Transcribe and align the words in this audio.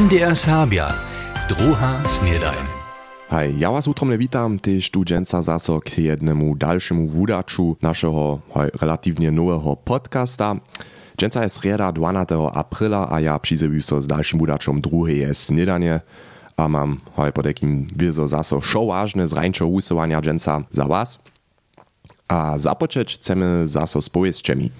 MDR 0.00 0.36
Serbia, 0.36 0.92
druha 1.48 2.00
snedajn. 2.04 2.64
Hej, 3.30 3.58
ja 3.58 3.70
was 3.70 3.88
utromne 3.88 4.18
witam, 4.18 4.58
tyż 4.58 4.90
tu 4.90 5.04
dżęca 5.04 5.42
zaso 5.42 5.80
k 5.80 5.98
jednemu 5.98 6.56
dalszemu 6.56 7.08
wudaczu 7.08 7.76
naszego 7.82 8.38
hej, 8.54 8.70
relatywnie 8.80 9.30
nowego 9.30 9.76
podcasta. 9.76 10.54
Dżęca 11.18 11.42
jest 11.42 11.56
sreda 11.56 11.92
12 11.92 12.36
aprila, 12.52 13.08
a 13.10 13.20
ja 13.20 13.38
przyzywiu 13.38 13.82
so 13.82 14.00
z 14.00 14.06
dalszym 14.06 14.38
wudaczom 14.38 14.80
drugie 14.80 15.34
snedanie. 15.34 16.00
A 16.56 16.68
mam 16.68 17.00
hej, 17.16 17.32
po 17.32 17.42
takim 17.42 17.86
wiezo 17.96 18.28
zaso 18.28 18.60
show 18.60 18.88
ważne 18.88 19.26
z 19.26 19.32
rańczo 19.32 19.66
usuwania 19.66 20.20
dżęca 20.20 20.62
za 20.70 20.84
was. 20.84 21.18
A 22.28 22.58
zapoczeć 22.58 23.14
chcemy 23.14 23.68
zaso 23.68 24.02
z 24.02 24.08
powieściami. 24.08 24.70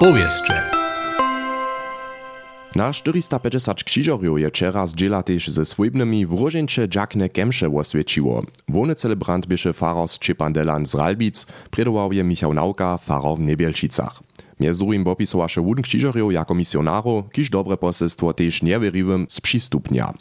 Powieście. 0.00 0.73
Na 2.74 2.92
450 2.92 3.84
krzyżorjów 3.84 4.40
je 4.40 4.48
wczera 4.48 4.86
zdziela 4.86 5.22
też 5.22 5.48
ze 5.48 5.64
swojbnymi 5.64 6.26
wróżeńcze 6.26 6.88
Jackne 6.94 7.28
Kemsze 7.28 7.68
oswieciło. 7.68 8.42
Wony 8.68 8.94
celebrant 8.94 9.46
bieše 9.46 9.72
faros 9.72 10.14
Szczepan 10.14 10.52
Delan 10.52 10.86
z 10.86 10.94
Ralbic, 10.94 11.46
priedował 11.70 12.12
je 12.12 12.24
Michał 12.24 12.54
Nauka, 12.54 12.98
faror 12.98 13.38
w 13.38 13.40
Niebielčicach. 13.40 14.22
Między 14.60 14.78
drugim 14.78 15.04
popisowaše 15.04 15.60
wódn 15.60 15.82
krzyżorjów 15.82 16.32
jako 16.32 16.54
misjonarów, 16.54 17.30
kiż 17.32 17.50
dobre 17.50 17.76
poselstwo 17.76 18.32
też 18.32 18.60
z 19.28 19.40
przystupnia. 19.40 20.12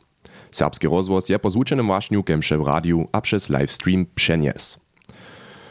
Serbski 0.52 0.88
rozwoz 0.88 1.30
je 1.30 1.40
po 1.40 1.50
zvučenym 1.50 1.88
wašniu 1.88 2.24
Kemše 2.24 2.58
w 2.58 2.68
radiu 2.68 3.08
a 3.12 3.22
przez 3.22 3.50
livestream 3.50 4.06
przenies. 4.16 4.84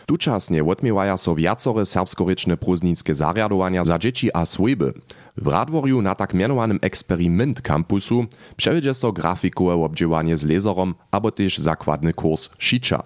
Tučasne 0.07 0.65
odmiewaja 0.65 1.17
so 1.17 1.35
viacore 1.35 1.87
serbskorečne 1.87 2.57
prózdnickie 2.57 3.15
zariadowania 3.15 3.85
za 3.85 3.99
dzieci 3.99 4.29
a 4.35 4.47
swojby. 4.47 4.93
W 5.37 5.47
Radworju 5.47 6.03
na 6.03 6.15
tak 6.15 6.35
mianowanym 6.35 6.79
eksperyment 6.83 7.63
kampusu 7.63 8.27
przewiedzie 8.57 8.95
so 8.95 9.13
grafikowe 9.13 9.75
obdziewanie 9.75 10.37
z 10.37 10.45
laserom, 10.45 10.95
abo 11.11 11.31
też 11.31 11.59
zakładny 11.59 12.13
kurs 12.13 12.51
šicza. 12.59 13.03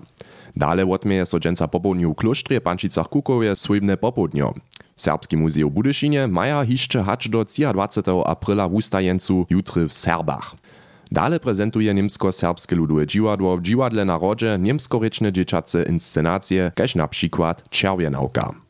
Dale 0.56 0.86
odmieje 0.86 1.26
so 1.26 1.40
dżęca 1.40 1.68
popołudniu 1.68 2.12
w 2.12 2.16
klosztrze 2.16 2.60
Pančicach 2.60 3.08
Kukowie 3.08 3.56
swojbne 3.56 3.96
popołudnio. 3.96 4.54
Serbski 4.96 5.36
Muzeum 5.36 5.72
Budyszynie 5.72 6.28
maja 6.28 6.64
hiszcze 6.64 7.02
hacz 7.02 7.28
do 7.28 7.44
23 7.44 8.02
aprila 8.24 8.68
w 8.68 8.74
ustajencu 8.74 9.46
jutry 9.50 9.88
w 9.88 9.92
Serbach. 9.92 10.56
Dale 11.12 11.40
prezentuje 11.40 11.94
niemsko-serbskie 11.94 12.76
ludowe 12.76 13.06
dziwadło 13.06 13.56
w 13.56 13.62
dziwadle 13.62 14.04
na 14.04 14.18
rodzie 14.18 14.58
niemskoryczne 14.60 15.32
dzieciace 15.32 15.82
inscenacje, 15.82 16.72
kaž 16.74 16.94
na 16.94 17.08
przykład 17.08 17.70
Czerwienauka. 17.70 18.65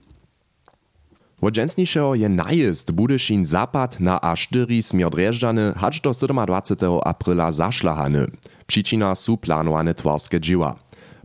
Od 1.40 1.54
dżęsniejszego 1.54 2.14
je 2.14 2.28
najezd 2.28 2.92
Budyszin 2.92 3.44
zapad 3.44 4.00
na 4.00 4.18
A4 4.18 4.82
smier 4.82 5.10
Drjeżdżany 5.10 5.72
hacz 5.76 6.00
do 6.00 6.10
27 6.10 7.00
aprila 7.04 7.52
zaszlahany. 7.52 8.26
Przyczyna 8.66 9.14
su 9.14 9.36
planowane 9.36 9.94
twarskie 9.94 10.40
dzieła. 10.40 10.76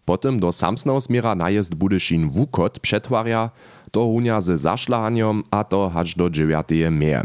Potem 0.06 0.40
do 0.40 0.52
samsnego 0.52 1.02
smiera 1.02 1.36
najezd 1.36 1.76
Budyszin 1.76 2.30
Wukot 2.30 2.80
przetwarja, 2.80 3.50
to 3.92 4.02
hunia 4.02 4.42
ze 4.42 4.58
zaszlahaniem, 4.58 5.44
a 5.52 5.64
to 5.64 5.90
hacz 5.90 6.16
do 6.16 6.30
9 6.30 6.68
meje. 6.92 7.24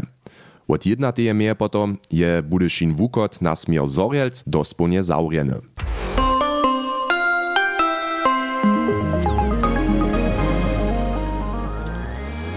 Od 0.67 0.85
1 0.85 1.33
meje 1.33 1.55
potom 1.55 1.97
je 2.11 2.43
Budyszin 2.43 2.95
Wukot 2.95 3.41
na 3.41 3.55
smier 3.55 3.87
Zorielc 3.87 4.43
dosponie 4.47 5.03
zaurjeny. 5.03 5.61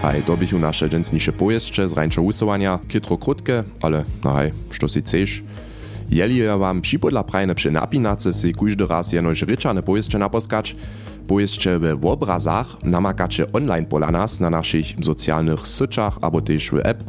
Hej, 0.01 0.21
to 0.23 0.37
bychu 0.37 0.59
nasze 0.59 0.89
dżęsniejsze 0.89 1.31
pojeźdźcze 1.31 1.89
z 1.89 1.93
rańczo 1.93 2.21
usuwania, 2.21 2.79
kitro 2.87 3.17
krótkie, 3.17 3.63
ale 3.81 4.03
no 4.23 4.33
hej, 4.33 4.51
što 4.71 4.89
si 4.89 5.01
chcesz. 5.01 5.43
Jeli 6.11 6.37
ja 6.37 6.57
wam 6.57 6.81
připodla 6.81 7.23
prajne 7.23 7.55
przy 7.55 7.71
napinace 7.71 8.33
si 8.33 8.53
kujdy 8.53 8.87
raz 8.87 9.13
jenož 9.13 9.41
ryczane 9.41 9.83
pojeźdźcze 9.83 10.19
naposkać, 10.19 10.75
pojeźdźcze 11.27 11.79
w 11.79 12.05
obrazach 12.05 12.83
namakacze 12.83 13.51
online 13.53 13.85
pola 13.85 14.11
nas 14.11 14.39
na 14.39 14.49
naszych 14.49 14.85
socjalnych 15.01 15.67
syczach, 15.67 16.17
abo 16.21 16.41
też 16.41 16.71
w 16.71 16.77
app. 16.83 17.03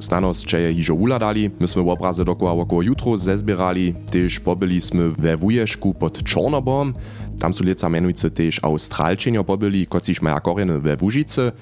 Znanost 0.00 0.52
je 0.52 0.74
hižo 0.74 0.94
uladali, 0.94 1.50
my 1.60 1.66
sme 1.68 1.82
obrazy 1.82 2.24
dokoła 2.24 2.52
około 2.52 2.82
jutro 2.82 3.18
zezbierali, 3.18 3.94
też 4.10 4.40
pobyliśmy 4.40 5.10
we 5.10 5.36
wujeszku 5.36 5.94
pod 5.94 6.22
Czornobom, 6.22 6.94
tam 7.40 7.54
su 7.54 7.64
lieca 7.64 7.88
menujce 7.88 8.30
też 8.30 8.60
Australčenio 8.62 9.44
pobyli, 9.44 9.86
kociž 9.86 10.22
maja 10.22 10.40
koreny 10.40 10.80
we 10.80 10.96
Łužice, 11.02 11.52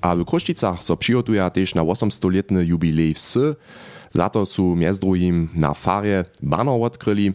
a 0.00 0.16
w 0.16 0.24
Kruščicach 0.24 0.82
so 0.82 0.96
přihotuja 0.96 1.50
też 1.50 1.74
na 1.74 1.82
800-letny 1.82 2.64
jubilej 2.64 3.14
wsy, 3.14 3.56
za 4.14 4.28
to 4.28 4.46
su 4.46 4.76
mjez 4.76 4.98
drugim 4.98 5.48
na 5.54 5.74
farie 5.74 6.24
banner 6.42 6.74
odkryli. 6.82 7.32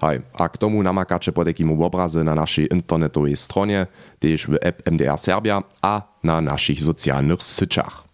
Hej, 0.00 0.20
a 0.32 0.48
k 0.48 0.58
tomu 0.58 0.82
namakacze 0.82 1.32
po 1.32 1.44
takim 1.44 1.82
obrazy 1.82 2.24
na 2.24 2.34
naszej 2.34 2.68
internetowej 2.72 3.36
stronie, 3.36 3.86
też 4.18 4.46
w 4.46 4.54
app 4.60 4.90
MDR 4.90 5.18
Serbia 5.18 5.62
a 5.82 6.02
na 6.22 6.40
naszych 6.40 6.82
socjalnych 6.82 7.44
syczach. 7.44 8.04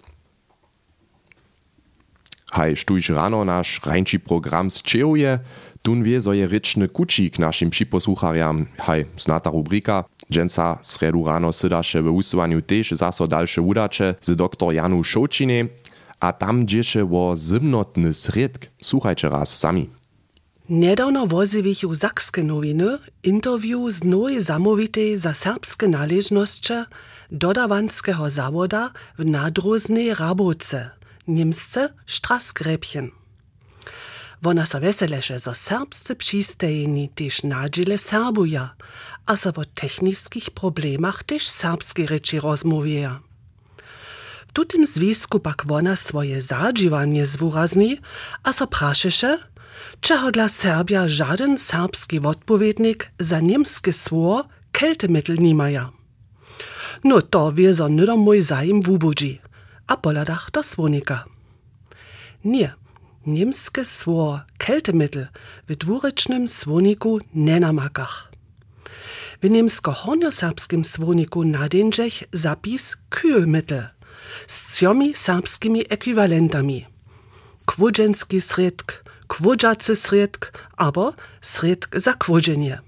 Hej, 2.53 2.77
štuž 2.77 3.11
rano 3.11 3.45
naš 3.45 3.81
rańczy 3.87 4.19
program 4.19 4.71
zčeuje, 4.71 5.39
tun 5.39 5.70
wie 5.85 6.21
so 6.21 6.33
je 6.33 6.47
ryczny 6.47 6.89
kucik 6.89 7.39
naszym 7.39 7.71
připosłucharjam, 7.71 8.67
hej, 8.79 9.07
znata 9.17 9.51
rubrika, 9.51 10.05
dżęca 10.33 10.79
sredu 10.83 11.25
rano 11.25 11.53
sydaše 11.53 12.03
w 12.03 12.07
usowaniu 12.07 12.63
też 12.63 12.91
zaso 12.91 13.27
dalsze 13.27 13.63
udacze 13.63 14.15
z 14.21 14.37
doktor 14.37 14.75
Janu 14.75 15.05
Šočine, 15.05 15.69
a 16.21 16.33
tam 16.33 16.67
dziesze 16.67 17.05
wo 17.05 17.35
zimnotny 17.37 18.13
sredk. 18.15 18.71
Słuchajcie 18.83 19.29
raz 19.29 19.59
sami. 19.59 19.91
Niedawno 20.69 21.27
wozywich 21.27 21.85
u 21.85 21.95
Sakskie 21.95 22.45
nowiny 22.45 22.99
interview 23.23 23.91
z 23.91 24.05
nowej 24.05 24.41
zamówitej 24.41 25.19
za 25.19 25.35
serbskie 25.35 25.89
należności 25.89 26.75
dodawanskiego 27.33 28.31
zawoda 28.31 28.91
w 29.19 29.25
nadróżnej 29.25 30.15
Raboce, 30.15 30.91
niemsce 31.29 31.89
Strassgräbchen. 32.07 33.20
Вона 34.43 34.67
са 34.67 34.79
веселеше 34.79 35.39
за 35.39 35.55
српсце 35.55 36.15
přistejini 36.15 37.11
тиш 37.15 37.43
наджіле 37.43 37.99
Сербуя, 37.99 38.71
а 39.27 39.37
са 39.37 39.51
во 39.51 39.65
техніцьких 39.65 40.51
проблемах 40.51 41.23
тиш 41.23 41.51
српскі 41.51 42.07
речі 42.07 42.41
розмовія. 42.41 43.21
В 44.49 44.53
тутим 44.53 44.87
звіску 44.87 45.41
пак 45.41 45.65
вона 45.65 45.97
своє 45.97 46.41
заджівання 46.41 47.27
звуразні, 47.27 48.01
а 48.43 48.53
са 48.53 48.67
прашеше, 48.67 49.39
чого 50.01 50.31
для 50.31 50.49
Сербія 50.49 51.09
жаден 51.09 51.59
српський 51.59 52.21
відповідник 52.21 53.09
за 53.19 53.41
німське 53.41 53.93
свор 53.93 54.45
Кельтемітл 54.73 55.33
німає. 55.33 55.87
No 57.05 57.23
to 57.23 57.55
wie 57.55 57.73
so 57.73 57.89
nidom 57.89 58.21
mój 58.27 58.41
zajem 58.43 58.83
w 58.83 58.91
ubudzi, 58.91 59.41
a 59.87 59.97
poladach 59.97 60.51
do 60.55 60.63
słonika. 60.63 61.25
Nie, 62.45 62.75
niemskie 63.27 63.85
sło 63.85 64.41
keltemittel 64.59 65.27
w 65.69 65.77
dwurycznym 65.77 66.49
słoniku 66.49 67.21
nie 67.35 67.61
namakach. 67.61 68.31
W 69.43 69.51
niemsko-hornioserbskim 69.51 70.85
słoniku 70.85 71.45
nadędziech 71.45 72.23
zapis 72.33 72.97
kühlmittel 73.11 73.89
z 74.47 74.67
trzyomi 74.67 75.15
serbskimi 75.15 75.85
ekwiwalentami. 75.89 76.87
Kwudženski 77.67 78.41
sredk, 78.41 79.05
kwudżacy 79.29 79.97
sredk, 79.97 80.53
albo 80.77 81.15
sredk 81.41 82.01
za 82.01 82.15
kwudzenie. 82.15 82.81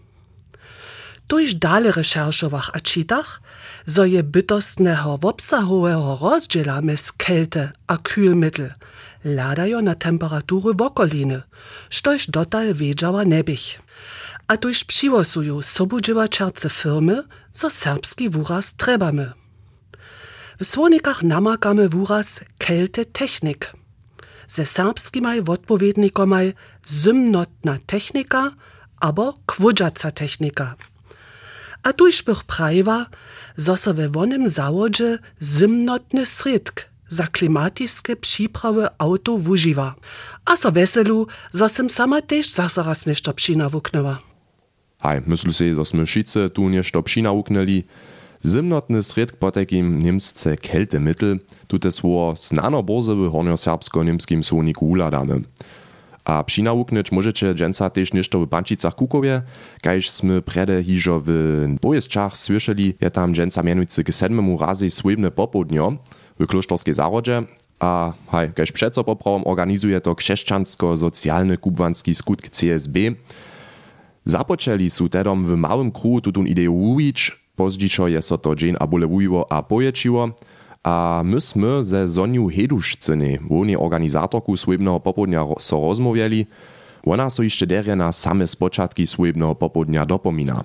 Tuż 1.26 1.54
dalej 1.54 1.92
recherszowach 1.92 2.70
a 2.72 2.80
czytach, 2.80 3.40
zo 3.86 4.04
je 4.04 4.22
bytostnego 4.22 5.18
obsahowego 5.22 6.18
rozdziela 6.20 6.80
mez 6.82 7.12
kelte 7.12 7.72
a 7.86 7.96
kühlmittel 7.96 8.70
ladajo 9.24 9.82
na 9.82 9.94
temperatury 9.94 10.74
w 10.74 10.82
okoliny, 10.82 11.42
štož 11.90 12.26
dotal 12.26 12.74
wiedziała 12.74 13.24
nebich. 13.24 13.80
A 14.48 14.56
tuż 14.56 14.84
přiwosuju 14.84 15.62
sobudziwačarce 15.62 16.70
firmy, 16.70 17.22
zo 17.54 17.70
serbski 17.70 18.30
wuraz 18.30 18.74
trebamy. 18.74 19.32
W 20.60 20.64
słonikach 20.64 21.22
namakamy 21.22 21.88
wuraz 21.88 22.40
kelte 22.58 23.04
technik. 23.04 23.72
Ze 24.48 24.66
serbskimaj 24.66 25.42
odpowiednikomaj 25.46 26.54
zymnotna 26.86 27.78
technika 27.86 28.50
abo 29.00 29.34
kwudżaca 29.46 30.10
technika. 30.10 30.74
A 31.82 31.92
tuż 31.92 32.22
bych 32.22 32.44
prawa, 32.44 33.06
zo 33.56 33.76
so 33.76 33.94
we 33.94 34.08
wonym 34.08 34.48
zawodzie 34.48 35.18
zymnotny 35.40 36.26
sredk 36.26 36.91
za 37.12 37.26
klimatiskie 37.26 38.16
przyprawy 38.16 38.88
auto 38.98 39.38
wužiwa. 39.38 39.94
A 40.44 40.56
so 40.56 40.72
weselu, 40.72 41.26
zo 41.52 41.68
sem 41.68 41.90
sama 41.90 42.22
też 42.22 42.50
zase 42.50 42.82
raz 42.82 43.06
nešto 43.06 43.34
přinawuknęła. 43.34 44.18
Hej, 44.98 45.20
myślę 45.26 45.52
si, 45.52 45.74
że 45.74 45.84
sme 45.84 46.06
šice 46.06 46.50
tu 46.50 46.68
nešto 46.68 47.02
přinawuknęli. 47.02 47.84
Zimnotny 48.44 49.02
sredk 49.02 49.36
po 49.36 49.50
takim 49.50 50.02
niemsce 50.02 50.56
keltemittel, 50.56 51.38
tute 51.66 51.92
svo 51.92 52.34
znano 52.36 52.82
borze 52.82 53.14
w 53.14 53.30
hornioserbsko-niemskim 53.30 54.42
słoniku 54.44 54.86
uladamy. 54.86 55.40
A 56.24 56.44
přinawuknyć 56.44 57.12
możecie 57.12 57.54
dżęca 57.54 57.90
też 57.90 58.12
nieszto 58.12 58.38
w 58.40 58.46
Bančicach 58.46 58.94
Kukowie, 58.94 59.42
kajż 59.82 60.10
sme 60.10 60.42
prede 60.42 60.82
hižo 60.84 61.22
w 61.26 61.30
Bojesčach 61.82 62.36
słyszeli, 62.36 62.94
je 63.00 63.10
tam 63.10 63.34
dżęca 63.34 63.62
mianujcy 63.62 64.04
k 64.04 64.12
sedmemu 64.12 64.58
razy 64.58 64.90
swojbne 64.90 65.30
popołdnio 65.30 65.98
w 66.40 66.46
klosztorskiej 66.46 66.94
zarodzie, 66.94 67.42
a 67.80 68.12
haj, 68.26 68.52
kajż 68.52 68.72
przeco 68.72 69.04
poprawom 69.04 69.42
organizuje 69.46 70.00
to 70.00 70.14
krzeszczansko-socjalny 70.14 71.58
kubwanski 71.58 72.14
skutk 72.14 72.48
CSB. 72.48 72.98
Započeli 74.24 74.90
su 74.90 75.08
tedom 75.08 75.44
w 75.44 75.56
małym 75.56 75.92
kruhu 75.92 76.20
tutun 76.20 76.46
ideju 76.46 76.74
uwić, 76.74 77.32
pozdźiczo 77.56 78.08
je 78.08 78.22
so 78.22 78.38
to 78.38 78.54
dżeń 78.54 78.74
abulewujiło 78.80 79.52
a 79.52 79.62
poječiło, 79.62 80.28
a 80.82 81.22
my 81.24 81.40
sme 81.40 81.84
ze 81.84 82.08
Sonju 82.08 82.48
Hedušcyny, 82.48 83.38
woni 83.50 83.76
organizatorku 83.76 84.56
swojbnego 84.56 85.00
popodnia 85.00 85.46
so 85.58 85.80
rozmawiali, 85.80 86.46
ona 87.06 87.30
so 87.30 87.42
jeszcze 87.42 87.66
derje 87.66 87.96
na 87.96 88.12
same 88.12 88.46
spoczatki 88.46 89.06
swojbnego 89.06 89.54
popodnia 89.54 90.06
dopomina. 90.06 90.64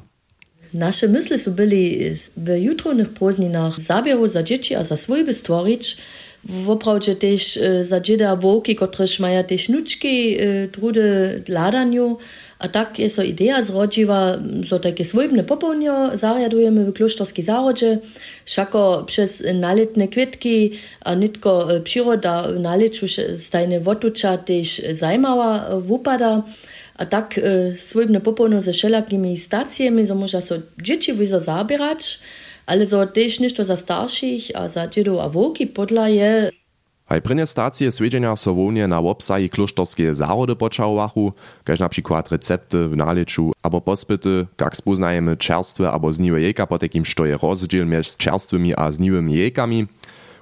Nasze 0.73 1.07
myśli 1.07 1.39
są 1.39 1.51
byli 1.51 1.99
w 2.37 2.57
jutronych 2.57 3.09
pozdninach 3.09 3.81
zabieru 3.81 4.27
za 4.27 4.43
dzieci 4.43 4.75
a 4.75 4.83
za 4.83 4.95
swojby 4.95 5.33
stworzyć, 5.33 5.97
Woprawdźe 6.43 7.15
też 7.15 7.59
za 7.81 7.99
dzieda 7.99 8.35
wołki, 8.35 8.75
któreż 8.75 9.19
mają 9.19 9.43
też 9.43 9.69
nuczki, 9.69 10.37
trudy 10.71 11.43
ladaniu, 11.49 12.17
a 12.59 12.67
tak 12.67 12.99
je 12.99 13.09
so 13.09 13.23
idea 13.23 13.61
zrodziła, 13.61 14.37
że 14.61 14.79
takie 14.79 15.05
swojbne 15.05 15.43
popołnio 15.43 16.17
zariadujemy 16.17 16.85
w 16.85 16.93
klosztorskiej 16.93 17.45
zarodzie, 17.45 17.99
wszako 18.45 19.03
przez 19.07 19.43
naletne 19.53 20.07
kwietki, 20.07 20.71
a 21.01 21.15
nitko 21.15 21.67
przyroda 21.83 22.43
w 22.43 22.59
naleczu 22.59 23.05
stajne 23.37 23.79
wotucza 23.79 24.37
też 24.37 24.81
zajmała, 24.91 25.79
wupada, 25.79 26.43
a 26.97 27.05
tak 27.05 27.39
swojbne 27.77 28.21
popołnio 28.21 28.61
ze 28.61 28.73
wszelakimi 28.73 29.37
stacjami, 29.37 30.07
so 30.07 30.15
można 30.15 30.41
so 30.41 30.55
dzieci 30.81 31.13
wyzo 31.13 31.39
zabierać, 31.39 32.19
ale 32.65 32.87
so 32.87 33.07
też 33.07 33.39
ništo 33.39 33.65
za 33.65 33.75
starších 33.75 34.51
a 34.55 34.67
za 34.67 34.87
dziedów 34.87 35.19
a 35.21 35.29
wołki 35.29 35.67
podla 35.67 36.09
je 36.09 36.51
Haj 37.07 37.21
prynje 37.21 37.47
stacje 37.47 37.91
svedźenia 37.91 38.35
so 38.35 38.53
wołnie 38.53 38.87
na 38.87 39.01
wobsaji 39.01 39.49
kloštorskie 39.49 40.15
zarody 40.15 40.55
počałowachu, 40.55 41.33
kaž 41.63 41.79
na 41.79 41.89
przykład 41.89 42.31
recepty 42.31 42.89
w 42.89 42.97
naleczu, 42.97 43.51
abo 43.63 43.81
pospyty, 43.81 44.45
jak 44.61 44.75
spoznajemy 44.75 45.37
czerstwe 45.37 45.91
abo 45.91 46.13
zniwe 46.13 46.41
jejka 46.41 46.67
po 46.67 46.79
takim, 46.79 47.05
što 47.05 47.25
je 47.25 47.37
rozdziel 47.37 47.87
między 47.87 48.17
czerstwymi 48.17 48.73
a 48.75 48.91
zniwymi 48.91 49.33
jejkami. 49.33 49.87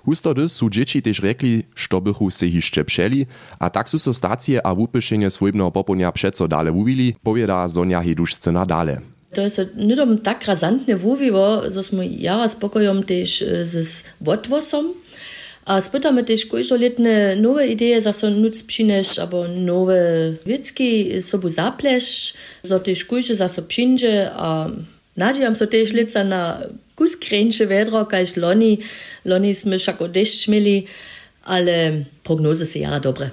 Hustody 0.06 0.50
su 0.50 0.70
dzieci 0.70 1.02
też 1.02 1.20
rekli, 1.20 1.64
što 1.76 2.00
bychu 2.02 2.32
se 2.32 2.48
hišće 2.48 2.84
přeli, 2.84 3.26
a 3.60 3.70
tak 3.70 3.90
su 3.90 4.00
so 4.00 4.14
stacje 4.14 4.62
a 4.64 4.74
wupyšenje 4.74 5.30
swojbnego 5.30 5.72
popołnia 5.72 6.12
przeco 6.12 6.48
dale 6.48 6.72
uwili, 6.72 7.16
powieda 7.24 7.70
Sonja 7.70 8.02
Hedušcina 8.02 8.66
dale. 8.66 9.02
To 9.34 9.42
jest 9.42 9.62
nidom 9.78 10.18
tak 10.18 10.46
razantne 10.46 10.96
wuwiło, 10.96 11.72
że 11.72 11.84
sme 11.84 12.06
jara 12.06 12.48
spokojom 12.48 13.04
też 13.04 13.44
z 13.64 14.04
wodwosom, 14.22 14.86
a 15.66 15.82
spytamy 15.82 16.24
też 16.24 16.46
kojżoletne 16.46 17.36
nowe 17.36 17.68
idee, 17.68 18.02
za 18.02 18.14
so 18.14 18.30
nuc 18.30 18.64
přineš, 18.64 19.20
abo 19.20 19.48
nowe 19.48 20.34
wiecki 20.46 21.22
sobu 21.22 21.50
zaplesz, 21.50 22.34
za 22.64 22.80
też 22.80 23.06
kojże 23.06 23.36
za 23.36 23.48
so 23.48 23.62
přinže, 23.62 24.32
a 24.32 24.68
nadziejam 25.18 25.56
so 25.56 25.68
też 25.68 25.94
lica 25.94 26.24
na 26.24 26.62
kus 26.96 27.18
kręcze 27.18 27.68
wedro, 27.68 28.06
kajż 28.06 28.38
loni, 28.38 28.80
loni 29.26 29.56
sme 29.56 29.80
šako 29.80 30.08
dešć 30.08 30.48
mieli, 30.48 30.86
ale 31.44 32.06
prognozy 32.24 32.66
se 32.66 32.80
jara 32.80 33.00
dobre. 33.00 33.30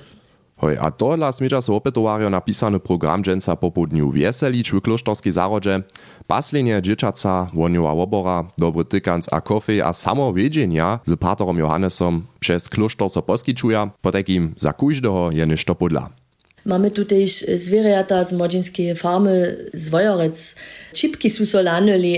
Hoj, 0.62 0.78
a 0.78 0.94
tohle 0.94 1.26
smieža 1.32 1.58
so 1.58 1.74
opetowario 1.74 2.30
napisany 2.30 2.78
program 2.80 3.22
dżęca 3.22 3.56
po 3.56 3.70
południu 3.70 4.12
wieselić 4.12 4.70
w 4.70 4.80
klosztorskiej 4.80 5.32
zarodzie, 5.32 5.82
paslenie 6.26 6.82
dzieciaca, 6.82 7.50
woniowa 7.54 7.94
wobora, 7.94 8.44
dobry 8.58 8.84
tykanc 8.84 9.26
a 9.32 9.40
kofej 9.40 9.82
a 9.82 9.92
samo 9.92 10.32
wiedzienia 10.32 10.98
z 11.06 11.18
paterom 11.18 11.58
Johannesom 11.58 12.22
przez 12.40 12.68
klosztor 12.68 13.10
so 13.10 13.22
poskičuja, 13.22 13.90
po 14.00 14.12
takim 14.12 14.54
za 14.56 14.72
kujždeho 14.72 15.30
je 15.34 15.46
podla. 15.78 16.21
Mamy 16.64 16.90
tutaj 16.90 17.26
zwierzęta 17.54 18.24
z 18.24 18.32
młodzieńskiej 18.32 18.96
farmy 18.96 19.56
z 19.74 19.88
Wojorec. 19.88 20.54
Čipki 20.92 21.30
su 21.30 21.46
so 21.46 21.58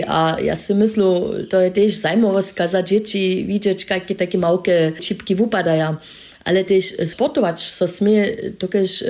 a 0.06 0.37
ja 0.41 0.56
si 0.56 0.75
myślę, 0.75 1.05
to 1.50 1.61
je 1.61 1.70
też 1.70 1.93
zajmowost 1.93 2.58
za 2.70 2.82
dzieci 2.82 3.44
widzieć, 3.49 3.87
jakie 3.91 4.14
takie 4.14 4.38
małe 4.38 4.93
čipki 5.00 5.35
wypadają 5.35 5.96
ale 6.44 6.64
też 6.64 6.85
sportować 7.05 7.61
so 7.61 7.88
smie, 7.88 8.37
tokeż 8.58 9.02
e, 9.02 9.06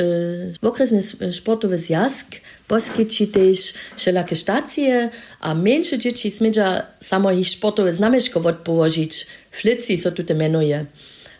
okresny 0.62 1.02
sportowy 1.32 1.78
zjazd 1.78 2.26
poskici 2.68 3.28
też 3.28 3.74
wszelakie 3.96 4.36
stacje, 4.36 5.10
a 5.40 5.54
mniejsze 5.54 5.98
dzieci 5.98 6.30
smiedzia 6.30 6.86
samo 7.00 7.32
ich 7.32 7.48
sportowe 7.48 7.94
znamieszko 7.94 8.40
odpołożyć. 8.40 9.26
Flici 9.50 9.98
so 9.98 10.10
tutaj 10.10 10.36
menuje. 10.36 10.86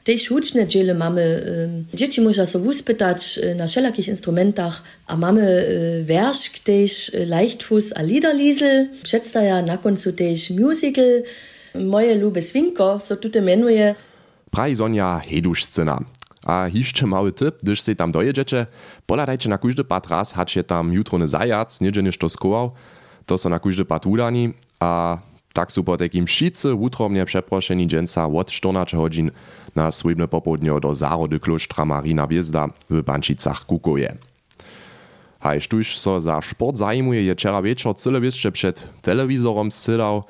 Też 0.05 0.29
huczne 0.29 0.69
dziele 0.69 0.95
mamy, 0.95 1.23
e, 1.93 1.97
dzieci 1.97 2.21
można 2.21 2.47
so 2.47 2.59
uspytać 2.59 3.41
na 3.57 3.67
wszelakich 3.67 4.09
instrumentach, 4.09 4.83
a 5.07 5.17
mamy 5.17 5.43
e, 5.43 6.05
wierszk 6.05 6.59
też 6.59 7.13
Leichtfuß 7.27 7.93
a 7.97 8.03
Liederliesel, 8.03 8.89
przedstawia 9.03 9.63
na 9.63 9.79
końcu 9.79 10.13
też 10.13 10.51
musical, 10.51 11.23
Moje 11.75 12.15
lube 12.15 12.43
swinko, 12.43 13.01
so 13.01 13.17
tutaj 13.17 13.43
menuje, 13.43 13.95
praji 14.51 14.77
Sonja 14.77 15.21
Hedušcina. 15.27 15.99
A 16.45 16.69
hišće 16.71 17.07
mały 17.07 17.33
typ, 17.33 17.55
gdyż 17.63 17.81
se 17.81 17.95
tam 17.95 18.13
dojedziecie, 18.13 18.67
poladajcie 19.07 19.49
na 19.49 19.59
kujdy 19.59 19.85
pat 19.85 20.07
raz, 20.07 20.33
hacie 20.33 20.65
tam 20.65 20.93
jutrony 20.93 21.29
zajac, 21.29 21.81
niedzie 21.81 22.03
ništo 22.03 22.29
skował, 22.29 22.71
to 23.27 23.39
so 23.39 23.49
na 23.49 23.59
kujdy 23.59 23.85
pat 23.85 24.07
udani, 24.07 24.53
a 24.81 25.19
tak 25.55 25.73
su 25.73 25.85
po 25.85 25.97
takim 25.97 26.27
šice 26.27 26.75
utromnie 26.75 27.25
przeproszeni 27.25 27.87
dżęca 27.87 28.27
od 28.27 28.51
14 28.51 28.97
godzin 28.97 29.31
na 29.75 29.91
swojbne 29.91 30.29
popołudnie 30.29 30.81
do 30.81 30.95
zarody 30.95 31.41
kloštra 31.41 31.85
Marina 31.85 32.27
Wjezda 32.27 32.69
w 32.91 33.03
Bančicach 33.03 33.67
Kukoje. 33.67 34.17
Haj, 35.41 35.61
štuž 35.61 35.99
so 35.99 36.21
za 36.21 36.41
sport 36.43 36.77
zajmuje, 36.77 37.23
je 37.23 37.35
wczoraj 37.35 37.63
wieczór 37.63 37.97
cyle 37.97 38.21
jeszcze 38.21 38.53
przed 38.53 38.89
telewizorom 39.03 39.71
sydał, 39.71 40.25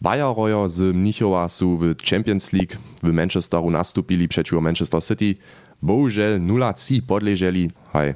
Bayerojo 0.00 0.68
z 0.68 0.94
Mnichova 0.94 1.48
su 1.48 1.76
w 1.76 1.94
Champions 2.10 2.52
League 2.52 2.76
w 3.02 3.12
Manchesteru 3.12 3.70
nastupili 3.70 4.28
przeciwko 4.28 4.60
Manchester 4.60 5.02
City. 5.02 5.34
Bohužel 5.82 6.40
0-3 6.40 7.02
podleżeli. 7.02 7.70
Haj, 7.92 8.14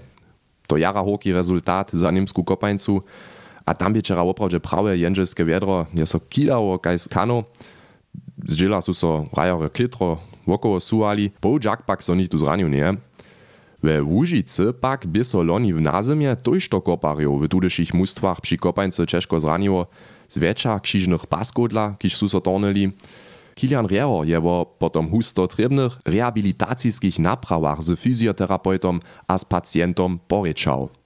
to 0.66 0.76
jara 0.76 1.02
hoki 1.02 1.33
rezultat 1.33 1.90
za 1.92 2.11
niemsku 2.11 2.45
kopańcu. 2.45 3.02
A 3.68 3.75
tam 3.75 3.92
by 3.92 4.00
wczoraj 4.00 4.28
oprawdzie 4.28 4.60
prawe 4.60 4.98
jędrzelskie 4.98 5.44
wiedro 5.44 5.87
je 5.94 6.06
so 6.06 6.20
kidało 6.20 6.78
kaj 6.78 6.96
kano. 7.10 7.44
Zdziela 8.46 8.80
su 8.80 8.94
so 8.94 9.26
rajore 9.37 9.70
kitro 9.70 10.18
wokoło 10.46 10.80
suali. 10.80 11.30
Bohužak 11.42 11.82
pak 11.87 12.04
so 12.04 12.14
ni 12.14 12.28
tu 12.28 12.38
nie? 12.68 12.94
We 13.82 14.02
Łužicy 14.02 14.72
pak 14.72 15.06
by 15.06 15.25
so 15.25 15.42
loni 15.42 15.75
w 15.75 15.80
nazymie 15.80 16.37
tojšto 16.37 16.80
koparjo 16.80 17.38
w 17.38 17.48
tudešich 17.48 17.94
mustwach 17.94 18.40
przy 18.40 18.56
kopańce 18.56 19.06
ciężko 19.06 19.40
zraniło 19.40 19.87
zwecza 20.28 20.80
krzyżnych 20.80 21.26
paskodla, 21.26 21.94
kiż 21.98 22.16
su 22.16 22.28
so. 22.28 22.42
Kilian 23.54 23.87
Rero 23.87 24.25
je 24.25 24.40
wo 24.40 24.66
potom 24.78 25.10
husto 25.10 25.46
trebnych 25.46 25.98
rehabilitacijskich 26.04 27.18
naprawach 27.18 27.82
z 27.82 28.00
fizjoterapeutom 28.00 29.00
a 29.28 29.38
z 29.38 29.44
pacjentom 29.44 30.18
porečał. 30.28 30.98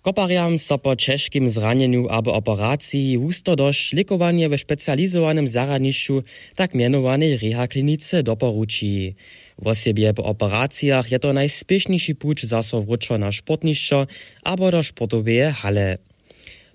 Kopariam 0.00 0.56
so 0.56 0.80
po 0.80 0.96
češkim 0.96 1.44
zranjeniu 1.52 2.08
abo 2.08 2.32
operaciji 2.32 3.20
husto 3.20 3.52
dość 3.56 3.92
likowanie 3.92 4.48
we 4.48 4.58
specjalizowanym 4.58 5.48
zaradnišću, 5.48 6.22
tak 6.56 6.74
mianowanej 6.74 7.36
reha-klinice 7.36 8.22
doporuči. 8.22 9.14
Wosebje 9.60 10.14
po 10.16 10.22
operacjach 10.24 11.12
je 11.12 11.18
to 11.18 11.32
najspiešniejszy 11.32 12.14
puć 12.14 12.48
zaso 12.48 12.80
wróczo 12.80 13.18
na 13.20 13.28
sportnišćo 13.32 14.06
abo 14.42 14.70
do 14.70 14.80
sportoweje 14.82 15.52
hale. 15.52 15.96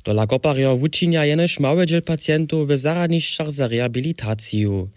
Dola 0.06 0.28
kopario 0.28 0.78
wučinia 0.78 1.26
jenož 1.26 1.60
małe 1.60 1.86
dziel 1.90 2.02
pacjentów 2.02 2.70
w 2.70 2.78
zaradnišćach 2.78 3.50
za 3.50 3.68
rehabilitaciju. 3.68 4.90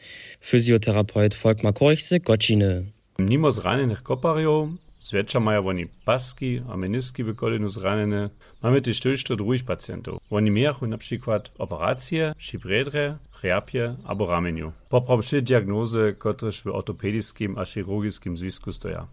Fizjoterapeut 0.45 1.35
Volkmar 1.35 1.75
Korchse 1.75 2.21
Gočiny. 2.21 2.85
Mimo 3.19 3.51
zranjenych 3.51 4.03
koparjów, 4.03 4.69
zwecza 5.01 5.41
mają 5.41 5.69
oni 5.69 5.87
paski 6.05 6.61
a 6.71 6.77
meniski 6.77 7.25
w 7.25 7.37
kolinu 7.37 7.69
zranjene, 7.69 8.31
mamy 8.63 8.81
też 8.81 9.01
tylko 9.01 9.37
drugich 9.37 9.65
pacjentów. 9.65 10.21
Oni 10.31 10.51
mają 10.51 10.75
na 10.89 10.99
przykład 10.99 11.51
operacje, 11.59 12.33
szybredre, 12.39 13.17
chriapie 13.33 13.95
albo 14.05 14.27
ramieniu. 14.27 14.73
Poprawszy 14.89 15.43
diagnozy, 15.43 16.15
kotreż 16.19 16.63
w 16.63 16.67
ortopedickim 16.67 17.59
a 17.59 17.65
chirurgickim 17.65 18.37
związku 18.37 18.73
stoja. 18.73 19.07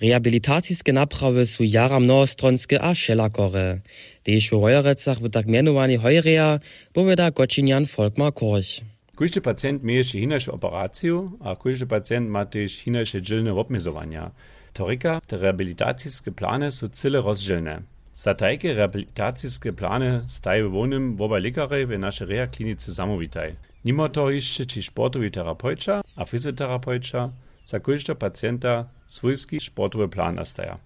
Rehabilitacijske 0.00 0.92
naprawy 0.92 1.46
su 1.46 1.64
jara 1.64 1.98
mnohostronske 1.98 2.78
a 2.80 2.94
všelakore. 2.94 3.82
Tež 4.22 4.54
v 4.54 4.62
Vojorecach 4.62 5.18
by 5.18 5.30
tak 5.30 5.46
menowani 5.50 5.98
hojreja, 5.98 6.62
poveda 6.94 7.30
Gočinjan 7.30 7.86
Volkmar 7.86 8.30
Korch. 8.30 8.86
Każdy 9.18 9.40
pacjent 9.40 9.82
ma 9.82 9.92
jeszcze 9.92 10.18
inną 10.18 10.36
operację, 10.52 11.30
a 11.40 11.56
każdy 11.56 11.86
pacjent 11.86 12.30
ma 12.30 12.46
też 12.46 12.86
inne 12.86 13.04
dzielne 13.04 13.54
obmiezowania. 13.54 14.30
Torika, 14.72 15.20
te 15.26 15.36
rehabilitacijske 15.36 16.32
plany 16.32 16.70
są 16.72 16.88
cyle 16.88 17.20
rozdzielne. 17.20 17.82
Za 18.14 18.34
tajke 18.34 18.74
rehabilitacijske 18.74 19.72
plany 19.72 20.24
staje 20.26 20.68
wonym 20.68 21.16
w 21.16 21.22
obaj 21.22 21.40
lekarej 21.40 21.86
w 21.86 21.98
naszej 21.98 22.26
reha-klinice 22.26 22.94
samowitaj. 22.94 23.54
Mimo 23.84 24.08
to 24.08 24.30
jeszcze 24.30 24.66
ci 24.66 24.82
sportowi 24.82 25.30
terapeuta 25.30 26.02
a 26.16 26.24
fizjoterapeuta 26.24 27.30
za 27.64 27.80
każdego 27.80 28.18
pacjenta 28.18 28.84
swójski 29.06 29.60
sportowy 29.60 30.08
plan 30.08 30.34
nastaja. 30.34 30.78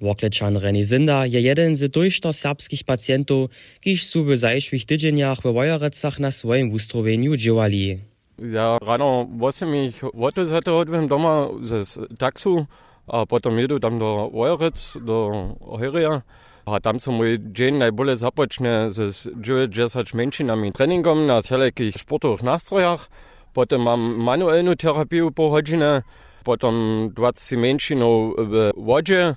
Woklečan 0.00 0.56
René 0.56 0.84
Zinda 0.84 1.24
je 1.24 1.40
jeden 1.40 1.76
z 1.76 1.88
dojšto 1.88 2.32
serbskich 2.32 2.84
pacjentów, 2.84 3.50
kiż 3.80 4.04
su 4.04 4.24
w 4.24 4.36
zajszłych 4.36 4.84
tydzieniach 4.84 5.40
w 5.40 5.52
Wojorecach 5.52 6.20
na 6.20 6.30
swoim 6.30 6.70
ustrowieniu 6.70 7.36
działali. 7.36 7.98
Ja 8.38 8.78
rano 8.78 9.26
8 9.40 9.76
ich 9.76 10.04
odvezete 10.14 10.72
odvem 10.72 11.08
doma 11.08 11.48
z 11.62 11.98
taksu, 12.18 12.66
a 13.08 13.26
potom 13.26 13.58
jedu 13.58 13.78
tam 13.80 13.98
do 13.98 14.30
Wojorec, 14.32 14.98
do 15.00 15.16
Oheria. 15.60 16.22
A 16.66 16.80
tam 16.80 16.98
som 16.98 17.14
mój 17.14 17.38
dzień 17.38 17.78
najbolej 17.78 18.18
započne 18.18 18.90
z 18.90 19.28
90 19.38 20.14
mężczyznami 20.14 20.72
treningom 20.72 21.26
na 21.26 21.40
wszelkich 21.40 21.94
sportowych 21.94 22.42
nastrojach. 22.42 23.08
Potem 23.54 23.82
mam 23.82 24.00
manualną 24.18 24.76
terapię 24.76 25.30
po 25.34 25.50
godzinę, 25.50 26.02
potem 26.44 26.74
20 27.14 27.56
mężczyznów 27.56 28.34
w 28.38 28.70
wodzie, 28.76 29.34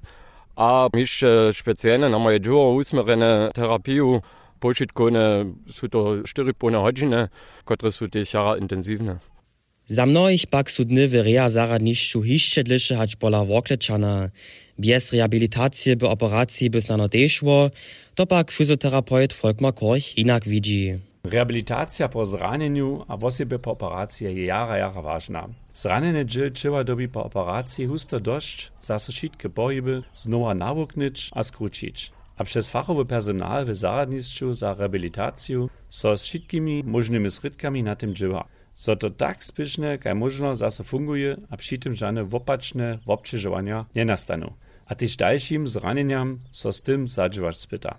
a 0.56 0.90
jeszcze 0.94 1.54
specjalne 1.54 2.10
na 2.10 2.20
moje 2.20 2.42
dzieło 2.42 2.74
usmerene 2.74 3.52
terapię 3.54 4.22
počitkone 4.60 5.56
sú 5.72 5.88
to 5.88 6.00
4,5 6.28 6.84
hodiny, 6.84 7.32
ktoré 7.64 7.90
sú 7.90 8.12
tiež 8.12 8.36
intenzívne. 8.60 9.24
Za 9.90 10.06
mnohých 10.06 10.54
pak 10.54 10.70
sú 10.70 10.86
dny 10.86 11.10
v 11.10 11.26
rea 11.26 11.50
zaradnišću 11.50 12.22
hišće 12.22 12.62
dliše 12.64 12.94
hać 12.94 13.18
pola 13.18 13.42
Woklečana. 13.42 14.30
Bez 14.78 15.10
rehabilitacije 15.10 15.98
by 15.98 16.06
operacji 16.06 16.70
by 16.70 16.78
snano 16.82 17.08
dešło, 17.10 17.74
to 18.14 18.26
pak 18.30 18.54
Volkmar 19.42 19.74
Korch 19.74 20.14
inak 20.18 20.46
widzi. 20.46 21.02
Rehabilitacja 21.24 22.08
po 22.08 22.26
zraneniu 22.26 23.06
a 23.08 23.18
wosebie 23.18 23.60
po 23.60 23.72
operacji 23.72 24.26
je 24.26 24.46
jara 24.46 24.78
jara 24.78 25.02
ważna. 25.02 25.50
Zranjene 25.74 26.26
dżil 26.26 26.52
trzeba 26.52 26.84
dobi 26.84 27.08
po 27.08 27.24
operacji 27.24 27.86
husto 27.86 28.20
dość, 28.20 28.72
zaso 28.82 29.12
šitke 29.12 29.50
pohyby 29.50 30.02
znowa 30.16 30.54
nawuknyć 30.54 31.30
a 31.34 31.44
skrócić. 31.44 32.12
A 32.38 32.44
przez 32.44 32.70
fachowy 32.70 33.06
personal 33.06 33.66
w 33.66 33.76
zaradnictwu 33.76 34.54
za 34.54 34.74
rehabilitację 34.74 35.68
so 35.90 36.18
z 36.18 36.24
wszystkimi 36.24 36.84
możnymi 36.84 37.32
srytkami 37.32 37.84
na 37.84 37.96
tym 37.96 38.16
działa. 38.16 38.59
So 38.80 38.96
to 38.96 39.10
tak 39.10 39.44
spieszne, 39.44 39.98
kaj 40.00 40.16
możno 40.16 40.56
zaso 40.56 40.84
funguje, 40.84 41.38
a 41.50 41.58
przy 41.58 41.78
tym 41.78 41.96
żadne 41.96 42.24
wopaczne 42.24 43.00
obciążenia 43.06 43.86
nie 43.96 44.06
nastaną. 44.06 44.54
A 44.86 44.96
też 44.96 45.16
dalszym 45.16 45.68
zranieniam 45.68 46.40
so 46.52 46.74
z 46.74 46.82
tym 46.82 47.08
zadziałać 47.08 47.58
spyta. 47.58 47.98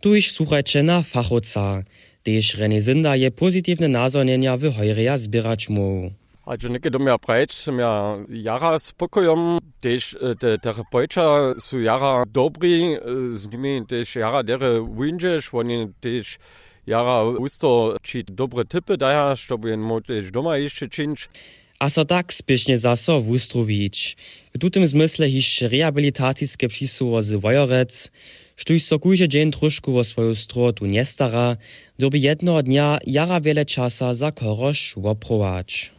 Tuż 0.00 0.32
słuchajcie 0.32 0.82
na 0.82 1.02
fachowca. 1.02 1.82
Też 2.22 2.58
René 2.58 2.80
Zinda 2.80 3.16
je 3.16 3.30
pozytywne 3.30 3.88
nazornienia 3.88 4.56
w 4.56 4.74
hojreja 4.76 5.18
zbierać 5.18 5.68
mu. 5.68 6.10
Also 6.46 6.68
neke 6.68 6.90
do 6.90 6.98
mea 6.98 7.18
prajč 7.18 7.52
sem 7.52 7.78
ja 7.78 8.16
jara 8.30 8.78
spokojom, 8.78 9.58
tež 9.82 10.14
te 10.38 10.58
terapeuta 10.62 11.58
sú 11.58 11.82
jara 11.82 12.22
dobrí, 12.22 12.94
s 13.34 13.50
nimi 13.50 13.82
tež 13.82 14.16
jara 14.16 14.42
dere 14.46 14.78
winžeš, 14.78 15.50
oni 15.52 15.90
tež 16.00 16.38
jara 16.86 17.24
usto 17.38 17.98
či 18.02 18.22
dobre 18.22 18.64
typy 18.64 18.96
daja, 18.96 19.36
što 19.36 19.56
by 19.56 19.76
mo 19.76 20.00
tež 20.00 20.30
doma 20.30 20.56
ešte 20.56 20.88
činč. 20.88 21.28
A 21.76 21.92
so 21.92 22.08
tak 22.08 22.32
spiešne 22.32 22.80
zaso 22.80 23.20
wustrowić. 23.20 24.16
W 24.54 24.58
tutym 24.58 24.86
zmysle 24.86 25.28
hisz 25.28 25.60
rehabilitacijske 25.60 26.68
přisuło 26.68 27.22
z 27.22 27.36
Wojorec, 27.36 28.10
štuž 28.56 28.80
so 28.82 28.96
kujže 28.98 29.28
dzień 29.28 29.52
trošku 29.52 29.92
wo 29.92 30.04
swoją 30.04 30.32
strotu 30.34 30.86
nie 30.86 31.04
stara, 31.04 31.56
doby 31.98 32.18
jednoho 32.18 32.62
dnia 32.62 32.98
jara 33.06 33.40
wiele 33.40 33.64
czasa 33.68 34.14
za 34.14 34.32
korosz 34.32 34.94
woprować. 34.96 35.92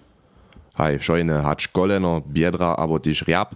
Haj, 0.74 1.00
šojne 1.00 1.42
hacz 1.42 1.68
koleno, 1.68 2.22
biedra 2.22 2.74
abo 2.78 3.00
też 3.00 3.22
riab. 3.22 3.56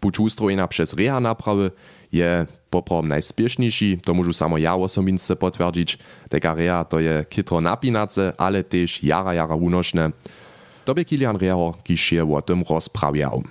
Puć 0.00 0.18
ustrojena 0.18 0.68
przez 0.68 0.94
reha 0.94 1.20
naprawy 1.20 1.70
je 2.12 2.46
poprom 2.70 3.08
najspieszniejszy, 3.08 4.00
to 4.04 4.12
môžu 4.12 4.32
samo 4.32 4.58
ja 4.58 4.76
osobince 4.76 5.36
potwierdzić. 5.36 5.98
Taka 6.28 6.54
reha 6.54 6.84
to 6.84 7.00
je 7.00 7.24
kitro 7.28 7.60
napinace, 7.60 8.32
ale 8.38 8.64
też 8.64 9.02
jara 9.02 9.32
jara 9.34 9.56
unošne. 9.56 10.12
To 10.84 10.94
by 10.94 11.04
Kilian 11.04 11.36
Reho, 11.36 11.74
kiž 11.84 12.12
je 12.12 12.24
o 12.24 12.42
tym 12.42 12.64
rozprawiał. 12.64 13.44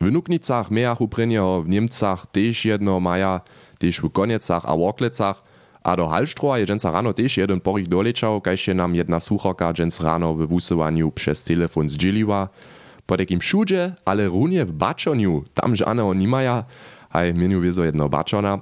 W 0.00 0.10
Nuknicach 0.10 0.70
mejachu 0.70 1.08
prynieho, 1.08 1.62
w 1.62 1.68
Niemcach 1.68 2.26
też 2.26 2.64
jedno 2.64 3.00
maja, 3.00 3.40
też 3.78 4.00
w 4.00 4.10
Koniecach 4.10 4.62
a 4.64 4.76
Woklecach, 4.76 5.42
a 5.82 5.96
do 5.96 6.08
Halštrova 6.08 6.58
je 6.58 6.66
dženca 6.66 6.90
rano 6.90 7.12
też 7.12 7.36
jeden 7.36 7.60
porich 7.60 7.88
dolečał, 7.88 8.40
kajście 8.40 8.74
nam 8.74 8.94
jedna 8.94 9.20
słuchoka 9.20 9.72
dżens 9.72 10.00
rano 10.00 10.34
w 10.34 10.46
wusywaniu 10.46 11.10
przez 11.10 11.44
telefon 11.44 11.88
zdzieliła. 11.88 12.48
Po 13.10 13.16
takim 13.16 13.42
šudzie, 13.42 13.94
ale 14.04 14.28
runie 14.28 14.64
w 14.64 14.72
baczoniu, 14.72 15.44
tam 15.54 15.76
żadnego 15.76 16.14
nie 16.14 16.28
maja, 16.28 16.64
haj 17.10 17.34
menu 17.34 17.60
wiezo 17.60 17.84
jedno 17.84 18.08
baczona. 18.08 18.60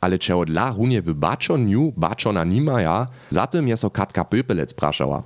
Ale 0.00 0.18
czego 0.18 0.44
dla 0.44 0.70
runie 0.70 1.02
w 1.02 1.14
baczoniu 1.14 1.92
baczona 1.96 2.44
nie 2.44 2.62
maja, 2.62 3.06
zatem 3.30 3.68
je 3.68 3.76
so 3.76 3.90
Katka 3.90 4.24
Pöpelec 4.24 4.74
praszała. 4.74 5.22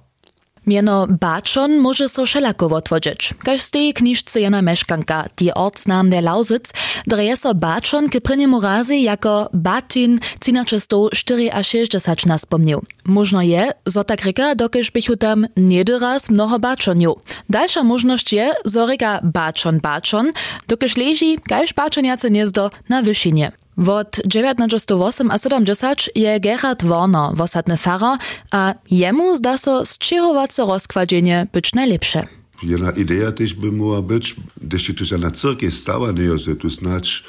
Mieno 0.66 1.06
bačon 1.06 1.78
może 1.78 2.08
so 2.08 2.26
šelako 2.26 2.66
otworzyć. 2.66 3.34
Kaž 3.44 3.60
z 3.62 3.70
tej 3.70 3.92
knižce 3.94 4.40
jena 4.40 4.62
meškanka, 4.62 5.24
die 5.38 5.54
ortsnamne 5.54 6.20
Lausitz, 6.22 6.72
dreje 7.06 7.36
so 7.36 7.54
bačon 7.54 8.08
k 8.08 8.20
prynjemu 8.20 8.60
razy 8.60 8.96
jako 8.96 9.48
batin 9.52 10.20
1964 10.38 12.26
nas 12.26 12.46
pomnił. 12.46 12.82
Možno 13.04 13.42
je, 13.42 13.72
zo 13.86 14.04
tak 14.04 14.22
reka, 14.24 14.54
dokež 14.54 14.90
bychu 14.90 15.16
tam 15.16 15.46
niedy 15.56 15.98
raz 15.98 16.30
mnoho 16.30 16.58
bačonju. 16.58 17.14
Dalsza 17.48 17.82
możność 17.82 18.32
je, 18.32 18.52
zo 18.64 18.86
reka 18.86 19.18
bačon 19.22 19.80
bačon, 19.80 20.32
dokež 20.68 20.96
leži, 20.96 21.38
kaž 21.48 21.74
bačonjace 21.74 22.28
gniezdo 22.30 22.70
na 22.88 23.02
wyšinie. 23.02 23.50
Wot 23.82 24.10
1908 24.10 25.30
a 25.30 25.38
70 25.38 26.08
je 26.14 26.40
Gerhard 26.40 26.82
Warner 26.82 27.34
wosadny 27.34 27.76
fara, 27.76 28.18
a 28.50 28.74
jemu 28.90 29.36
zda 29.36 29.58
so 29.58 29.86
zčehovace 29.86 30.66
rozkładzienie 30.66 31.46
być 31.52 31.72
najlepsze. 31.74 32.26
Jedna 32.62 32.90
idea 32.90 33.32
też 33.32 33.54
by 33.54 33.72
mogła 33.72 34.02
być, 34.02 34.36
gdyż 34.60 34.94
tu 34.94 35.04
się 35.04 35.18
na 35.18 35.30
cyrkie 35.30 35.70
stała, 35.70 36.12
nie 36.12 36.38
że 36.38 36.56
tu 36.56 36.70
znać 36.70 37.24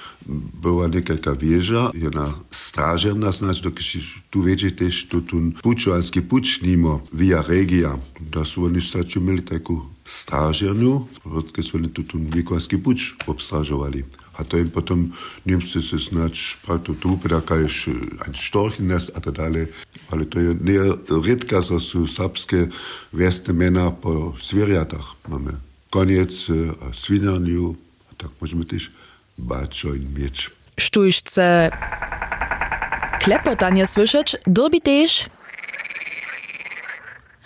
była 0.61 0.87
niekalka 0.87 1.35
wieża, 1.35 1.91
jedna 1.93 2.33
strażerna 2.51 3.31
znać, 3.31 3.61
dokąd 3.61 3.81
tu 4.29 4.43
wiecie 4.43 4.71
też 4.71 5.07
tu 5.07 5.21
ten 5.21 5.51
puczuanski 5.51 6.21
pucz 6.21 6.61
nimo, 6.61 6.99
via 7.13 7.41
regia. 7.41 7.97
Da 8.33 8.45
su 8.45 8.65
oni 8.65 8.81
stać 8.81 9.15
mieli 9.15 9.41
taką 9.41 9.92
strażernu, 10.05 11.07
kiedy 11.55 11.63
su 11.63 11.77
oni 11.77 11.89
tu 11.89 12.03
ten 12.03 12.29
wiekowanski 12.29 12.77
pucz 12.77 13.15
obstrażowali. 13.27 14.03
A 14.33 14.43
to 14.43 14.57
im 14.57 14.71
potom 14.71 15.11
Niemcy 15.45 15.81
se 15.81 15.99
snać 15.99 16.57
prato 16.65 16.93
tu, 16.93 17.17
pedaka 17.17 17.55
już 17.55 17.87
ein 18.25 18.33
Storchen 18.33 18.87
nas, 18.87 19.11
a 19.15 19.21
tak 19.21 19.33
dalej. 19.33 19.67
Ale 20.11 20.25
to 20.25 20.39
je 20.39 20.55
nie 20.61 20.79
redka, 21.27 21.61
że 21.61 21.79
są 21.79 22.07
serbskie 22.07 22.67
wiesne 23.13 23.53
mena 23.53 23.91
po 23.91 24.33
zwierjatach. 24.41 25.15
Mamy 25.27 25.51
koniec, 25.91 26.47
swinarniu, 26.93 27.75
a 28.11 28.15
tak 28.15 28.31
możemy 28.41 28.65
też 28.65 28.91
baczoń 29.37 30.07
mieć. 30.17 30.51
Sztućce 30.79 31.71
klepotanie 33.19 33.87
słyszeć, 33.87 34.35
dobi 34.47 34.81
też 34.81 35.29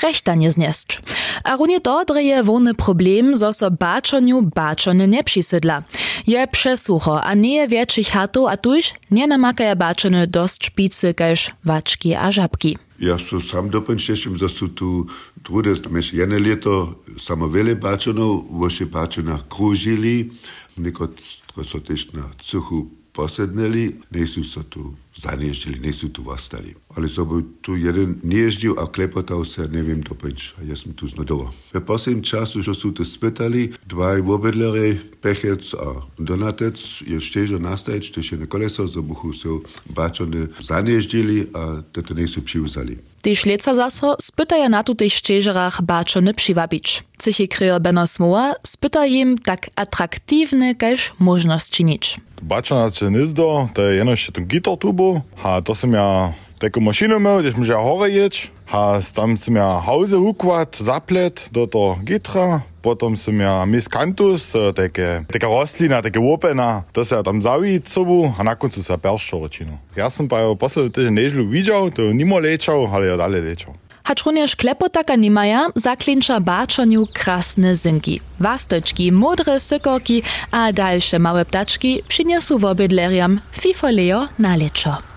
rechtanie 0.03 0.51
zniesć. 0.51 1.01
A 1.43 1.55
runie 1.55 1.81
to 1.81 2.05
dreje 2.05 2.43
wony 2.43 2.73
problem, 2.73 3.37
zo 3.37 3.53
so 3.53 3.71
baczoniu 3.71 4.41
baczony 4.41 5.07
nie 5.07 5.23
przysydla. 5.23 5.83
Je 6.27 6.47
przesucho, 6.47 7.23
a 7.23 7.33
nie 7.33 7.55
je 7.55 7.67
większych 7.67 8.07
chatów, 8.07 8.47
a 8.49 8.57
tuż 8.57 8.93
nie 9.11 9.27
namakaja 9.27 9.75
baczony 9.75 10.27
dość 10.27 10.65
szpicy, 10.65 11.13
kaž 11.13 11.51
waczki 11.65 12.15
a 12.15 12.31
żabki. 12.31 12.77
Ja 12.99 13.19
so 13.19 13.41
sam 13.41 13.69
dopenšešim, 13.69 14.37
da 14.37 14.49
su 14.49 14.67
tu 14.67 15.05
trude, 15.43 15.75
meš 15.89 16.13
jedne 16.13 16.39
leto 16.39 16.95
samo 17.17 17.47
vele 17.47 17.75
bačanov, 17.75 18.45
voše 18.49 18.85
bačana 18.85 19.39
kružili, 19.49 20.31
nekot, 20.77 21.11
ko 21.55 21.63
so 21.63 21.79
tež 21.79 22.13
na 22.13 22.25
cuchu 22.41 22.87
posedneli, 23.17 23.95
nisu 24.11 24.43
se 24.43 24.61
tu 24.69 24.93
zanježili, 25.15 25.79
nisu 25.79 26.09
tu 26.09 26.29
ostali. 26.29 26.73
Ali 26.95 27.09
so 27.09 27.25
bil 27.25 27.41
tu 27.61 27.75
jedan 27.75 28.15
nježdil, 28.23 28.75
a 28.77 28.85
klepotal 28.85 29.45
se, 29.45 29.67
ne 29.67 29.81
vem, 29.81 30.01
do 30.01 30.13
penč, 30.13 30.51
a 30.57 30.63
jaz 30.63 30.85
sem 30.85 30.93
tu 30.93 31.07
znodovao. 31.07 31.53
V 31.73 31.81
posljednjem 31.81 32.23
času 32.23 32.61
što 32.61 32.73
su 32.73 32.93
te 32.93 33.05
spetali, 33.05 33.73
dvaj 33.85 34.21
vobedlere, 34.21 34.97
pehec 35.21 35.73
a 35.73 36.05
donatec, 36.17 36.77
je 37.07 37.17
štežo 37.19 37.57
nastajeć, 37.59 38.11
te 38.13 38.21
še 38.21 38.37
na 38.37 38.45
koleso, 38.45 38.85
za 38.87 39.01
buhu 39.01 39.33
se 39.33 39.49
bačone 39.89 40.47
zanježdili, 40.61 41.47
a 41.53 41.81
te 41.91 42.01
te 42.01 42.13
nisu 42.13 42.45
přiuzali. 42.45 42.97
Tež 43.27 43.43
leca 43.45 43.75
zaso 43.75 44.15
spytaja 44.21 44.69
na 44.69 44.83
tutych 44.83 45.13
szczeżerach 45.13 45.81
baczony 45.81 46.33
przywabić. 46.33 47.03
Cychi 47.17 47.47
kryje 47.47 47.79
Beno 47.79 48.07
Smoła, 48.07 48.53
spyta 48.63 49.05
im 49.05 49.37
tak 49.37 49.69
atraktivne 49.75 50.75
kaž 50.75 51.11
możność 51.19 51.69
czynić. 51.69 52.19
Bačana 52.41 52.91
će 52.91 53.11
nizdo, 53.11 53.69
to 53.73 53.81
je 53.81 53.97
jednoš 53.97 54.31
tu 54.31 54.41
gitar 54.41 54.77
tubu, 54.77 55.21
a 55.43 55.61
to 55.61 55.75
sam 55.75 55.93
ja 55.93 56.33
taką 56.59 56.81
maszynę 56.81 57.19
miał, 57.19 57.39
gdzieś 57.39 57.55
musiał 57.55 58.05
jeć, 58.07 58.51
Has, 58.67 59.13
tam 59.15 59.37
sem 59.39 59.55
ja 59.55 59.79
Hause 59.79 60.17
hukvat, 60.19 60.75
zaplet, 60.83 61.47
doto 61.55 61.95
gitra, 62.03 62.61
potom 62.83 63.15
sem 63.15 63.39
ja 63.39 63.63
miskantus, 63.63 64.51
teke, 64.75 65.23
teka 65.31 65.47
rastlina, 65.47 66.01
teke 66.03 66.19
opena, 66.19 66.83
to 66.91 67.05
se 67.07 67.15
ja 67.15 67.23
tam 67.23 67.39
zavi 67.39 67.79
sobu, 67.87 68.27
a 68.35 68.43
na 68.43 68.55
koncu 68.59 68.83
se 68.83 68.91
ja 68.91 68.99
peršo 68.99 69.39
rečino. 69.39 69.79
Jaz 69.95 70.19
sem 70.19 70.27
pa 70.27 70.43
jo 70.43 70.59
poslednjo 70.59 70.91
težo 70.91 71.15
nežlju 71.15 71.47
videl, 71.47 71.91
to 71.95 72.09
jo 72.09 72.13
nimo 72.13 72.43
lečal, 72.43 72.83
ali 72.91 73.07
jo 73.07 73.15
dalje 73.15 73.41
lečal. 73.41 73.73
Hatrunierz 74.03 74.55
klepotaka 74.55 75.15
nimaja, 75.15 75.67
zaklincza 75.75 76.39
baczoniu 76.39 77.07
krasne 77.13 77.75
zynki. 77.75 78.19
Wasteczki, 78.39 79.11
modre 79.11 79.59
sykoki, 79.59 80.23
a 80.51 80.71
dalsze 80.71 81.19
małe 81.19 81.45
ptaczki 81.45 82.03
przyniosły 82.07 82.59
w 82.59 82.65
obydleriam 82.65 83.39
fifoleo 83.51 84.27
na 84.39 84.55
leczo. 84.55 85.16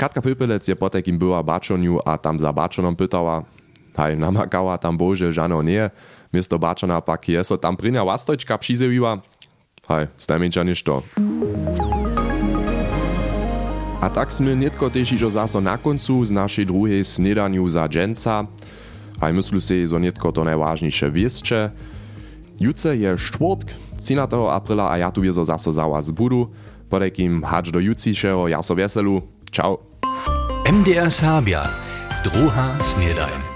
Katka 0.00 0.24
Pypelec 0.24 0.64
je 0.64 0.72
po 0.72 0.88
takim 0.88 1.20
była 1.20 1.44
baczoniu, 1.44 2.00
a 2.08 2.16
tam 2.16 2.40
za 2.40 2.52
baczonom 2.52 2.96
pytała, 2.96 3.44
haj, 3.92 4.16
namakała 4.16 4.78
tam 4.78 4.96
boże, 4.96 5.32
żano 5.32 5.62
nie, 5.62 5.90
miesto 6.32 6.58
baczona 6.58 7.00
pak 7.04 7.28
je 7.28 7.44
so 7.44 7.58
tam 7.58 7.76
prynia 7.76 8.04
wastoczka 8.04 8.58
przyzewiła, 8.58 9.20
haj, 9.88 10.08
stajmięcza 10.16 10.64
niż 10.64 10.82
to. 10.82 11.02
A 14.00 14.08
tak 14.08 14.32
sme 14.32 14.56
netko 14.56 14.88
tež 14.88 15.12
ižo 15.12 15.28
zaso 15.28 15.60
na 15.60 15.76
koncu 15.76 16.24
z 16.24 16.32
našej 16.32 16.64
druhej 16.64 17.04
snedaniu 17.04 17.68
za 17.68 17.84
dženca. 17.84 18.48
Aj 19.20 19.32
myslu 19.36 19.60
si, 19.60 19.84
zo 19.84 20.00
netko 20.00 20.32
to 20.32 20.48
najvážnejšie 20.48 21.12
viesče. 21.12 21.76
Juce 22.56 22.96
je 22.96 23.12
štvrtk, 23.20 23.68
13. 24.00 24.48
aprila 24.48 24.88
a 24.88 24.96
ja 24.96 25.12
tu 25.12 25.20
wiezo 25.20 25.44
zaso 25.44 25.68
za 25.68 25.84
budu. 26.16 26.48
Podekým 26.88 27.44
hač 27.44 27.68
do 27.68 27.76
jucišeho, 27.76 28.48
ja 28.48 28.64
so 28.64 28.72
veselu. 28.72 29.20
Čau. 29.52 29.89
MDR 30.70 31.10
Serbia, 31.10 31.66
druha 32.22 32.78
snedajn. 32.78 33.49